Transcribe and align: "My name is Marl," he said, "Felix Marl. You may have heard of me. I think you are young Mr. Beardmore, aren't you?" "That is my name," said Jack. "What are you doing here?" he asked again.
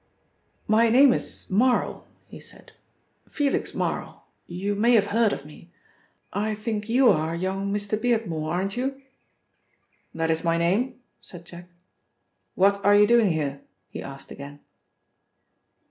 "My 0.67 0.89
name 0.89 1.13
is 1.13 1.47
Marl," 1.51 2.07
he 2.25 2.39
said, 2.39 2.71
"Felix 3.29 3.75
Marl. 3.75 4.23
You 4.47 4.73
may 4.73 4.93
have 4.93 5.05
heard 5.13 5.31
of 5.31 5.45
me. 5.45 5.69
I 6.33 6.55
think 6.55 6.89
you 6.89 7.09
are 7.09 7.35
young 7.35 7.71
Mr. 7.71 8.01
Beardmore, 8.01 8.51
aren't 8.51 8.75
you?" 8.75 8.99
"That 10.15 10.31
is 10.31 10.43
my 10.43 10.57
name," 10.57 10.99
said 11.21 11.45
Jack. 11.45 11.69
"What 12.55 12.83
are 12.83 12.95
you 12.95 13.05
doing 13.05 13.31
here?" 13.31 13.61
he 13.89 14.01
asked 14.01 14.31
again. 14.31 14.61